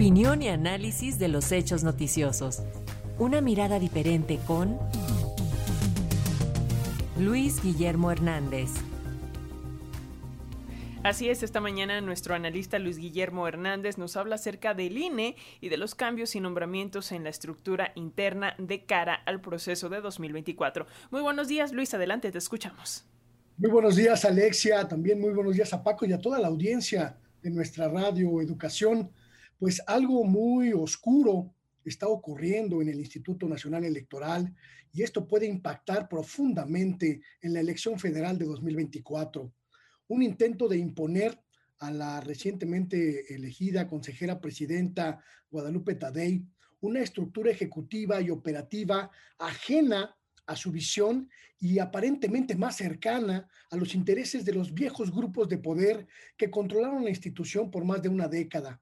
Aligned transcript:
Opinión 0.00 0.40
y 0.40 0.48
análisis 0.48 1.18
de 1.18 1.28
los 1.28 1.52
hechos 1.52 1.84
noticiosos. 1.84 2.62
Una 3.18 3.42
mirada 3.42 3.78
diferente 3.78 4.38
con 4.46 4.78
Luis 7.18 7.62
Guillermo 7.62 8.10
Hernández. 8.10 8.70
Así 11.02 11.28
es, 11.28 11.42
esta 11.42 11.60
mañana 11.60 12.00
nuestro 12.00 12.34
analista 12.34 12.78
Luis 12.78 12.96
Guillermo 12.96 13.46
Hernández 13.46 13.98
nos 13.98 14.16
habla 14.16 14.36
acerca 14.36 14.72
del 14.72 14.96
INE 14.96 15.36
y 15.60 15.68
de 15.68 15.76
los 15.76 15.94
cambios 15.94 16.34
y 16.34 16.40
nombramientos 16.40 17.12
en 17.12 17.22
la 17.22 17.28
estructura 17.28 17.92
interna 17.94 18.54
de 18.56 18.86
cara 18.86 19.16
al 19.26 19.42
proceso 19.42 19.90
de 19.90 20.00
2024. 20.00 20.86
Muy 21.10 21.20
buenos 21.20 21.46
días, 21.46 21.72
Luis, 21.72 21.92
adelante, 21.92 22.32
te 22.32 22.38
escuchamos. 22.38 23.04
Muy 23.58 23.70
buenos 23.70 23.96
días, 23.96 24.24
Alexia, 24.24 24.88
también 24.88 25.20
muy 25.20 25.34
buenos 25.34 25.52
días 25.52 25.74
a 25.74 25.82
Paco 25.82 26.06
y 26.06 26.14
a 26.14 26.18
toda 26.18 26.38
la 26.38 26.48
audiencia 26.48 27.18
de 27.42 27.50
nuestra 27.50 27.86
radio 27.88 28.40
Educación. 28.40 29.10
Pues 29.60 29.82
algo 29.86 30.24
muy 30.24 30.72
oscuro 30.72 31.54
está 31.84 32.08
ocurriendo 32.08 32.80
en 32.80 32.88
el 32.88 32.98
Instituto 32.98 33.46
Nacional 33.46 33.84
Electoral 33.84 34.54
y 34.90 35.02
esto 35.02 35.28
puede 35.28 35.44
impactar 35.44 36.08
profundamente 36.08 37.20
en 37.42 37.52
la 37.52 37.60
elección 37.60 37.98
federal 37.98 38.38
de 38.38 38.46
2024. 38.46 39.52
Un 40.08 40.22
intento 40.22 40.66
de 40.66 40.78
imponer 40.78 41.38
a 41.78 41.90
la 41.90 42.22
recientemente 42.22 43.34
elegida 43.34 43.86
consejera 43.86 44.40
presidenta 44.40 45.22
Guadalupe 45.50 45.94
Tadei 45.94 46.42
una 46.80 47.00
estructura 47.00 47.50
ejecutiva 47.50 48.18
y 48.22 48.30
operativa 48.30 49.10
ajena 49.38 50.16
a 50.46 50.56
su 50.56 50.72
visión 50.72 51.28
y 51.58 51.80
aparentemente 51.80 52.56
más 52.56 52.76
cercana 52.76 53.46
a 53.70 53.76
los 53.76 53.94
intereses 53.94 54.46
de 54.46 54.54
los 54.54 54.72
viejos 54.72 55.12
grupos 55.12 55.50
de 55.50 55.58
poder 55.58 56.06
que 56.38 56.50
controlaron 56.50 57.04
la 57.04 57.10
institución 57.10 57.70
por 57.70 57.84
más 57.84 58.00
de 58.00 58.08
una 58.08 58.26
década. 58.26 58.80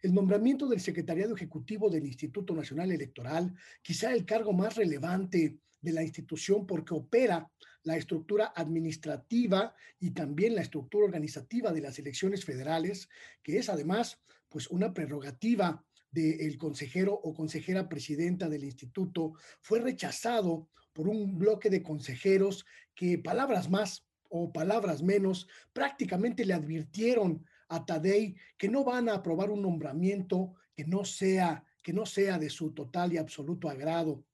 El 0.00 0.14
nombramiento 0.14 0.68
del 0.68 0.80
Secretariado 0.80 1.34
Ejecutivo 1.34 1.90
del 1.90 2.06
Instituto 2.06 2.54
Nacional 2.54 2.92
Electoral, 2.92 3.52
quizá 3.82 4.12
el 4.12 4.24
cargo 4.24 4.52
más 4.52 4.76
relevante 4.76 5.58
de 5.80 5.92
la 5.92 6.02
institución 6.02 6.66
porque 6.66 6.94
opera 6.94 7.50
la 7.82 7.96
estructura 7.96 8.52
administrativa 8.54 9.74
y 9.98 10.10
también 10.10 10.54
la 10.54 10.62
estructura 10.62 11.06
organizativa 11.06 11.72
de 11.72 11.80
las 11.80 11.98
elecciones 11.98 12.44
federales, 12.44 13.08
que 13.42 13.58
es 13.58 13.68
además 13.68 14.20
pues 14.48 14.68
una 14.68 14.94
prerrogativa 14.94 15.84
del 16.10 16.56
consejero 16.58 17.12
o 17.14 17.34
consejera 17.34 17.88
presidenta 17.88 18.48
del 18.48 18.64
instituto, 18.64 19.34
fue 19.60 19.80
rechazado 19.80 20.68
por 20.92 21.08
un 21.08 21.38
bloque 21.38 21.70
de 21.70 21.82
consejeros 21.82 22.64
que 22.94 23.18
palabras 23.18 23.68
más 23.68 24.06
o 24.28 24.52
palabras 24.52 25.02
menos 25.02 25.48
prácticamente 25.72 26.44
le 26.44 26.54
advirtieron 26.54 27.44
a 27.68 27.84
Tadei 27.84 28.34
que 28.56 28.68
no 28.68 28.84
van 28.84 29.08
a 29.08 29.14
aprobar 29.14 29.50
un 29.50 29.62
nombramiento 29.62 30.54
que 30.74 30.84
no 30.84 31.04
sea 31.04 31.64
que 31.82 31.92
no 31.92 32.04
sea 32.04 32.38
de 32.38 32.50
su 32.50 32.72
total 32.72 33.14
y 33.14 33.16
absoluto 33.16 33.68
agrado. 33.70 34.24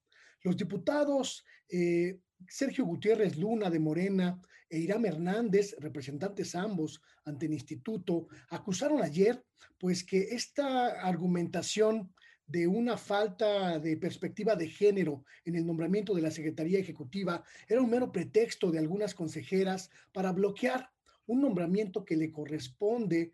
Los 0.43 0.57
diputados 0.57 1.45
eh, 1.69 2.19
Sergio 2.49 2.85
Gutiérrez 2.85 3.37
Luna 3.37 3.71
de 3.71 3.79
Morena 3.79 4.41
e 4.69 4.79
Irán 4.79 5.05
Hernández, 5.07 5.77
representantes 5.79 6.55
ambos 6.55 7.01
ante 7.25 7.47
el 7.47 7.53
instituto, 7.53 8.27
acusaron 8.49 9.03
ayer 9.03 9.45
pues 9.79 10.05
que 10.05 10.35
esta 10.35 11.01
argumentación 11.01 12.13
de 12.47 12.67
una 12.67 12.97
falta 12.97 13.79
de 13.79 13.97
perspectiva 13.97 14.55
de 14.55 14.69
género 14.69 15.25
en 15.45 15.57
el 15.57 15.67
nombramiento 15.67 16.15
de 16.15 16.23
la 16.23 16.31
Secretaría 16.31 16.79
Ejecutiva 16.79 17.43
era 17.67 17.81
un 17.81 17.91
mero 17.91 18.13
pretexto 18.13 18.71
de 18.71 18.79
algunas 18.79 19.15
consejeras 19.15 19.91
para 20.13 20.33
bloquear 20.33 20.91
un 21.27 21.41
nombramiento 21.41 22.05
que 22.05 22.17
le 22.17 22.31
corresponde 22.31 23.33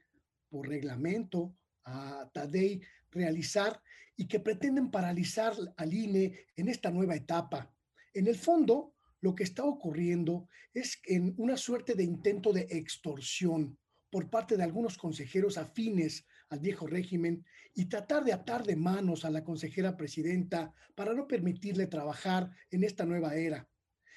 por 0.49 0.69
reglamento 0.69 1.55
a 1.85 2.29
Tadei 2.33 2.81
realizar 3.11 3.81
y 4.17 4.27
que 4.27 4.41
pretenden 4.41 4.91
paralizar 4.91 5.55
al 5.77 5.95
INE 5.95 6.47
en 6.57 6.69
esta 6.69 6.91
nueva 6.91 7.17
etapa. 7.17 7.73
En 8.13 8.27
el 8.27 8.37
fondo, 8.37 8.95
lo 9.21 9.35
que 9.35 9.45
está 9.45 9.65
ocurriendo 9.65 10.49
es 10.75 11.01
en 11.05 11.35
una 11.37 11.57
suerte 11.57 11.95
de 11.95 12.05
intento 12.05 12.53
de 12.53 12.67
extorsión 12.71 13.79
por 14.11 14.29
parte 14.29 14.57
de 14.57 14.65
algunos 14.65 14.99
consejeros 14.99 15.57
afines 15.57 16.27
al 16.49 16.59
viejo 16.59 16.87
régimen 16.87 17.45
y 17.75 17.87
tratar 17.87 18.25
de 18.25 18.33
atar 18.33 18.65
de 18.65 18.77
manos 18.77 19.25
a 19.25 19.31
la 19.31 19.45
consejera 19.45 19.97
presidenta 19.97 20.75
para 20.95 21.15
no 21.15 21.27
permitirle 21.27 21.87
trabajar 21.87 22.51
en 22.71 22.83
esta 22.83 23.07
nueva 23.07 23.37
era. 23.37 23.69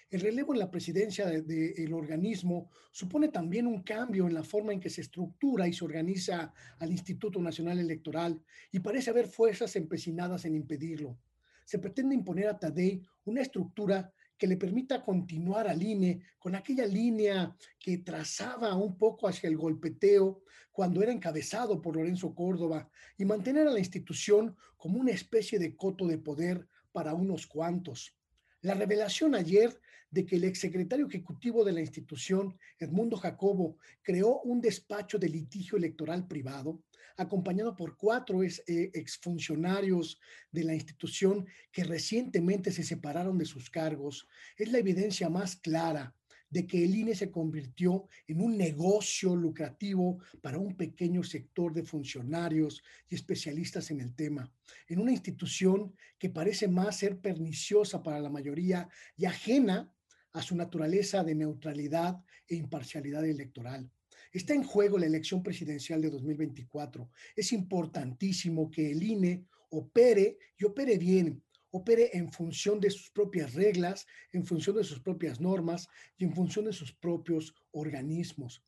El 0.10 0.22
relevo 0.22 0.54
en 0.54 0.60
la 0.60 0.70
presidencia 0.70 1.26
del 1.28 1.94
organismo 1.94 2.70
supone 2.92 3.30
también 3.30 3.68
un 3.68 3.82
cambio 3.82 4.28
en 4.28 4.34
la 4.34 4.44
forma 4.44 4.74
en 4.74 4.80
que 4.80 4.90
se 4.90 5.02
estructura 5.02 5.68
y 5.68 5.74
se 5.74 5.86
organiza 5.86 6.54
al 6.80 6.92
Instituto 6.92 7.42
Nacional 7.42 7.80
Electoral 7.80 8.42
y 8.72 8.80
parece 8.80 9.10
haber 9.10 9.28
fuerzas 9.28 9.76
empecinadas 9.76 10.46
en 10.46 10.56
impedirlo. 10.56 11.18
Se 11.66 11.80
pretende 11.80 12.16
imponer 12.16 12.48
a 12.48 12.60
Tadei 12.60 13.02
una 13.26 13.42
estructura 13.42 14.14
que 14.38 14.48
le 14.48 14.58
permita 14.58 15.02
continuar 15.02 15.68
al 15.68 15.82
INE 15.82 16.22
con 16.38 16.56
aquella 16.56 16.86
línea 16.86 17.56
que 17.80 18.00
trazaba 18.00 18.76
un 18.76 18.98
poco 18.98 19.28
hacia 19.28 19.48
el 19.48 19.58
golpeteo 19.58 20.44
cuando 20.72 21.02
era 21.02 21.12
encabezado 21.12 21.82
por 21.82 21.96
Lorenzo 21.96 22.34
Córdoba 22.34 22.90
y 23.18 23.26
mantener 23.26 23.68
a 23.68 23.72
la 23.72 23.80
institución 23.80 24.56
como 24.76 25.00
una 25.00 25.12
especie 25.12 25.60
de 25.60 25.76
coto 25.78 26.08
de 26.08 26.18
poder 26.18 26.68
para 26.92 27.14
unos 27.14 27.48
cuantos. 27.48 28.16
La 28.64 28.76
revelación 28.76 29.36
ayer 29.36 29.78
de 30.10 30.26
que 30.26 30.38
el 30.38 30.46
exsecretario 30.46 31.06
ejecutivo 31.08 31.66
de 31.66 31.74
la 31.74 31.82
institución, 31.82 32.58
Edmundo 32.80 33.18
Jacobo, 33.18 33.78
creó 34.02 34.40
un 34.44 34.62
despacho 34.62 35.20
de 35.20 35.28
litigio 35.28 35.78
electoral 35.78 36.28
privado, 36.30 36.82
acompañado 37.18 37.76
por 37.76 37.98
cuatro 37.98 38.42
ex, 38.42 38.64
eh, 38.68 38.90
exfuncionarios 38.94 40.18
de 40.50 40.64
la 40.64 40.74
institución 40.74 41.46
que 41.74 41.84
recientemente 41.84 42.72
se 42.72 42.84
separaron 42.84 43.38
de 43.38 43.46
sus 43.46 43.70
cargos, 43.70 44.30
es 44.56 44.72
la 44.72 44.78
evidencia 44.78 45.30
más 45.30 45.58
clara 45.58 46.16
de 46.54 46.68
que 46.68 46.84
el 46.84 46.96
INE 46.96 47.16
se 47.16 47.32
convirtió 47.32 48.08
en 48.28 48.40
un 48.40 48.56
negocio 48.56 49.36
lucrativo 49.36 50.20
para 50.40 50.60
un 50.60 50.78
pequeño 50.78 51.24
sector 51.24 51.74
de 51.74 51.82
funcionarios 51.82 52.84
y 53.10 53.16
especialistas 53.16 53.90
en 53.90 54.02
el 54.02 54.14
tema, 54.14 54.54
en 54.88 55.00
una 55.00 55.12
institución 55.12 55.96
que 56.20 56.30
parece 56.30 56.68
más 56.68 57.00
ser 57.00 57.20
perniciosa 57.20 58.04
para 58.04 58.20
la 58.20 58.30
mayoría 58.30 58.88
y 59.18 59.26
ajena 59.26 59.92
a 60.32 60.44
su 60.44 60.56
naturaleza 60.56 61.24
de 61.24 61.34
neutralidad 61.34 62.24
e 62.48 62.54
imparcialidad 62.54 63.26
electoral. 63.26 63.90
Está 64.32 64.54
en 64.54 64.64
juego 64.64 65.00
la 65.00 65.08
elección 65.08 65.42
presidencial 65.42 66.04
de 66.04 66.12
2024. 66.12 67.10
Es 67.36 67.52
importantísimo 67.52 68.70
que 68.70 68.92
el 68.92 69.02
INE 69.02 69.46
opere 69.72 70.38
y 70.56 70.66
opere 70.66 71.00
bien, 71.00 71.44
opere 71.76 72.12
en 72.14 72.32
función 72.32 72.80
de 72.80 72.92
sus 72.92 73.10
propias 73.10 73.56
reglas, 73.56 74.06
en 74.32 74.46
función 74.46 74.76
de 74.76 74.84
sus 74.84 75.00
propias 75.00 75.42
normas 75.42 75.88
y 76.18 76.24
en 76.24 76.34
función 76.34 76.66
de 76.66 76.74
sus 76.74 76.94
propios 76.94 77.56
organismos. 77.72 78.64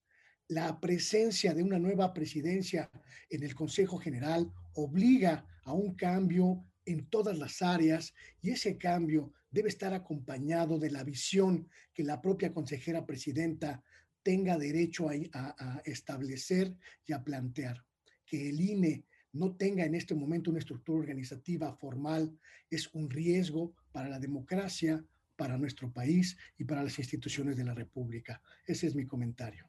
La 0.48 0.80
presencia 0.80 1.54
de 1.54 1.62
una 1.62 1.78
nueva 1.78 2.14
presidencia 2.14 2.90
en 3.30 3.44
el 3.44 3.54
Consejo 3.54 4.00
General 4.00 4.52
obliga 4.74 5.46
a 5.66 5.74
un 5.74 5.94
cambio 5.96 6.66
en 6.84 7.08
todas 7.08 7.38
las 7.38 7.62
áreas 7.62 8.12
y 8.42 8.50
ese 8.50 8.76
cambio 8.78 9.32
debe 9.52 9.70
estar 9.70 9.94
acompañado 9.94 10.80
de 10.80 10.90
la 10.90 11.04
visión 11.04 11.70
que 11.94 12.04
la 12.04 12.20
propia 12.22 12.54
consejera 12.54 13.06
presidenta 13.06 13.84
tenga 14.24 14.58
derecho 14.58 15.10
a, 15.10 15.82
establecer 15.86 16.76
y 17.06 17.14
a 17.14 17.24
plantear. 17.24 17.86
Que 18.26 18.50
el 18.50 18.60
INE 18.60 19.06
no 19.36 19.52
tenga 19.56 19.86
en 19.86 19.96
este 19.96 20.16
momento 20.16 20.50
una 20.50 20.60
estructura 20.60 21.00
organizativa 21.00 21.76
formal 21.76 22.32
es 22.70 22.90
un 22.94 23.10
riesgo 23.10 23.74
para 23.92 24.10
la 24.10 24.20
democracia, 24.20 25.04
para 25.36 25.58
nuestro 25.58 25.92
país 25.92 26.38
y 26.58 26.64
para 26.64 26.84
las 26.84 26.98
instituciones 26.98 27.58
de 27.58 27.66
la 27.66 27.74
República. 27.74 28.42
Ese 28.66 28.88
es 28.88 28.96
mi 28.96 29.06
comentario. 29.06 29.68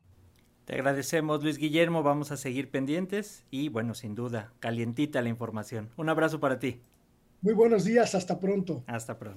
Te 0.65 0.75
agradecemos, 0.75 1.43
Luis 1.43 1.59
Guillermo. 1.59 2.03
Vamos 2.03 2.32
a 2.32 2.37
seguir 2.37 2.71
pendientes 2.71 3.44
y, 3.50 3.69
bueno, 3.69 3.94
sin 3.94 4.15
duda, 4.15 4.53
calientita 4.60 5.20
la 5.23 5.29
información. 5.29 5.90
Un 5.96 6.08
abrazo 6.08 6.40
para 6.40 6.58
ti. 6.58 6.81
Muy 7.40 7.55
buenos 7.55 7.85
días. 7.85 8.14
Hasta 8.14 8.38
pronto. 8.38 8.85
Hasta 8.87 9.19
pronto. 9.19 9.35